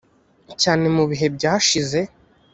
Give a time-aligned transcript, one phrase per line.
[0.61, 1.99] cyane mu bihe byashize